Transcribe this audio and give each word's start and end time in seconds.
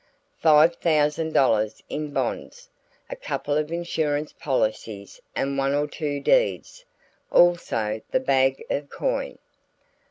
"Five 0.39 0.77
thousand 0.77 1.31
dollars 1.35 1.83
in 1.87 2.09
bonds, 2.09 2.71
a 3.07 3.15
couple 3.15 3.55
of 3.55 3.71
insurance 3.71 4.33
policies 4.33 5.21
and 5.35 5.59
one 5.59 5.75
or 5.75 5.85
two 5.85 6.19
deeds 6.19 6.85
also 7.31 8.01
the 8.09 8.19
bag 8.19 8.65
of 8.71 8.89
coin. 8.89 9.37